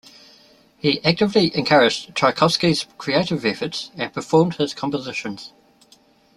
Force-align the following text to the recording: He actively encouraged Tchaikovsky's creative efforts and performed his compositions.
He 0.79 0.99
actively 1.05 1.55
encouraged 1.55 2.15
Tchaikovsky's 2.15 2.87
creative 2.97 3.45
efforts 3.45 3.91
and 3.95 4.11
performed 4.11 4.55
his 4.55 4.73
compositions. 4.73 5.53